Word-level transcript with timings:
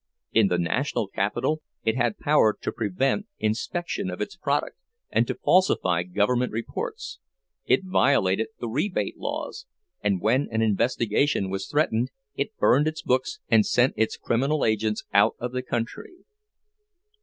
In 0.31 0.47
the 0.47 0.57
national 0.57 1.09
capital 1.09 1.61
it 1.83 1.95
had 1.95 2.17
power 2.17 2.57
to 2.59 2.71
prevent 2.71 3.27
inspection 3.37 4.09
of 4.09 4.19
its 4.19 4.35
product, 4.35 4.75
and 5.11 5.27
to 5.27 5.35
falsify 5.35 6.01
government 6.01 6.51
reports; 6.51 7.19
it 7.67 7.85
violated 7.85 8.47
the 8.59 8.67
rebate 8.67 9.19
laws, 9.19 9.67
and 10.03 10.19
when 10.19 10.47
an 10.49 10.63
investigation 10.63 11.51
was 11.51 11.67
threatened 11.67 12.09
it 12.33 12.57
burned 12.57 12.87
its 12.87 13.03
books 13.03 13.41
and 13.47 13.63
sent 13.63 13.93
its 13.95 14.17
criminal 14.17 14.65
agents 14.65 15.03
out 15.13 15.35
of 15.37 15.51
the 15.51 15.61
country. 15.61 16.13